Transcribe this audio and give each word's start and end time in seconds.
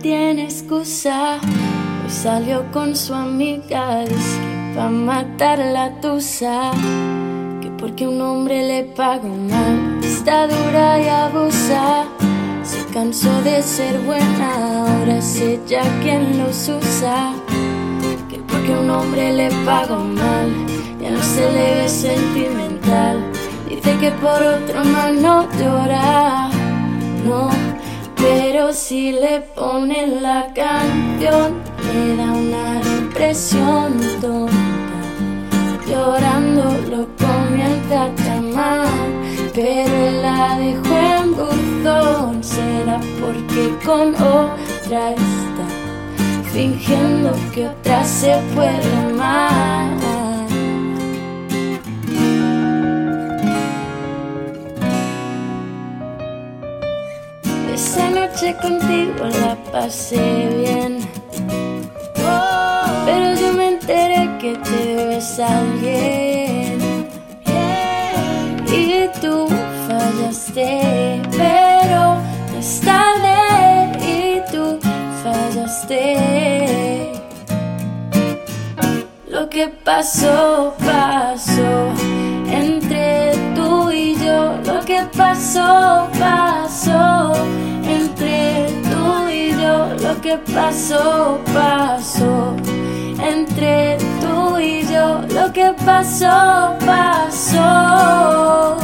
tiene 0.00 0.44
excusa. 0.44 1.34
Hoy 1.34 2.10
salió 2.10 2.64
con 2.72 2.94
su 2.96 3.14
amiga, 3.14 4.00
dice 4.00 4.40
que 4.72 4.78
va 4.78 4.86
a 4.86 4.90
matar 4.90 5.58
la 5.58 6.00
tusa. 6.00 6.70
Que 7.60 7.70
porque 7.78 8.06
un 8.06 8.20
hombre 8.20 8.66
le 8.66 8.84
paga 8.84 9.28
mal, 9.28 10.00
está 10.02 10.46
dura 10.46 11.00
y 11.00 11.08
abusa. 11.08 12.04
Se 12.62 12.84
cansó 12.92 13.30
de 13.42 13.62
ser 13.62 14.00
buena, 14.00 14.86
ahora 14.86 15.18
es 15.18 15.40
ella 15.40 15.82
quien 16.02 16.38
los 16.38 16.68
usa. 16.68 17.32
Que 18.28 18.38
porque 18.38 18.72
un 18.72 18.90
hombre 18.90 19.32
le 19.32 19.50
paga 19.64 19.96
mal, 19.96 20.50
ya 21.00 21.10
no 21.10 21.22
se 21.22 21.52
le 21.52 21.74
ve 21.82 21.88
sentimental. 21.88 23.24
Dice 23.68 23.96
que 23.98 24.10
por 24.12 24.42
otro 24.42 24.84
mal 24.84 25.22
no 25.22 25.46
llora, 25.58 26.48
no. 27.24 27.75
Pero 28.16 28.72
si 28.72 29.12
le 29.12 29.40
ponen 29.54 30.22
la 30.22 30.52
canción, 30.54 31.62
le 31.92 32.16
da 32.16 32.32
una 32.32 32.80
impresión 32.98 33.98
tonta. 34.20 34.54
Llorando 35.86 36.64
lo 36.90 37.06
comienza 37.16 38.04
a 38.04 38.14
llamar, 38.14 38.88
pero 39.54 40.10
la 40.22 40.58
dejó 40.58 40.96
en 40.96 41.34
buzón. 41.36 42.42
Será 42.42 43.00
porque 43.20 43.74
con 43.84 44.14
otra 44.14 45.10
está, 45.10 45.66
fingiendo 46.52 47.32
que 47.54 47.68
otra 47.68 48.04
se 48.04 48.36
puede 48.54 48.96
amar. 49.06 49.65
Esa 57.76 58.08
noche 58.08 58.56
contigo 58.62 59.26
la 59.42 59.54
pasé 59.70 60.48
bien. 60.56 61.06
Pero 63.04 63.34
yo 63.38 63.52
me 63.52 63.68
enteré 63.74 64.30
que 64.40 64.56
te 64.56 65.04
ves 65.08 65.38
alguien. 65.38 66.78
Y 68.72 69.08
tú 69.20 69.46
fallaste, 69.86 71.20
pero 71.32 72.16
no 72.50 72.58
es 72.58 72.80
tarde. 72.80 73.36
Y 74.00 74.40
tú 74.50 74.78
fallaste. 75.22 77.12
Lo 79.28 79.50
que 79.50 79.68
pasó, 79.84 80.74
pasó 80.78 81.92
entre 82.50 83.32
tú 83.54 83.90
y 83.90 84.16
yo. 84.16 84.56
Lo 84.64 84.80
que 84.80 85.02
pasó, 85.14 86.08
pasó 86.18 86.95
Lo 90.16 90.22
que 90.22 90.38
pasó, 90.54 91.38
pasó 91.52 92.56
entre 93.22 93.98
tú 94.18 94.58
y 94.58 94.86
yo. 94.86 95.20
Lo 95.28 95.52
que 95.52 95.74
pasó, 95.84 96.74
pasó. 96.86 98.78